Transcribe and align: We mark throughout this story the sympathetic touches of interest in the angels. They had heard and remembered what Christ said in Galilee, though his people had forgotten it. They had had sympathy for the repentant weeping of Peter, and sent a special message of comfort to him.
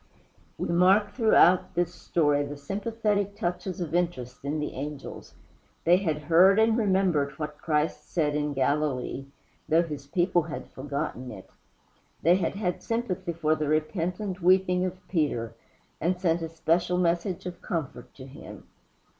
We 0.57 0.67
mark 0.69 1.11
throughout 1.13 1.75
this 1.75 1.93
story 1.93 2.43
the 2.43 2.57
sympathetic 2.57 3.35
touches 3.35 3.79
of 3.79 3.93
interest 3.93 4.43
in 4.43 4.59
the 4.59 4.73
angels. 4.73 5.35
They 5.83 5.97
had 5.97 6.23
heard 6.23 6.57
and 6.57 6.75
remembered 6.75 7.37
what 7.37 7.61
Christ 7.61 8.11
said 8.11 8.33
in 8.33 8.53
Galilee, 8.53 9.27
though 9.69 9.83
his 9.83 10.07
people 10.07 10.41
had 10.41 10.71
forgotten 10.71 11.29
it. 11.29 11.51
They 12.23 12.37
had 12.37 12.55
had 12.55 12.81
sympathy 12.81 13.33
for 13.33 13.53
the 13.53 13.67
repentant 13.67 14.41
weeping 14.41 14.85
of 14.85 15.07
Peter, 15.07 15.53
and 15.99 16.19
sent 16.19 16.41
a 16.41 16.49
special 16.49 16.97
message 16.97 17.45
of 17.45 17.61
comfort 17.61 18.11
to 18.15 18.25
him. 18.25 18.63